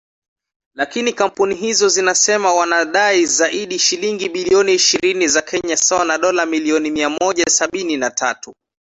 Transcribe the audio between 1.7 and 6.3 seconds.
zinasema wanadai zaidi ya shilingi bilioni ishirini za Kenya sawa na